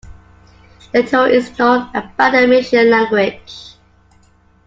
[0.95, 3.75] Little is known about the Mysian language.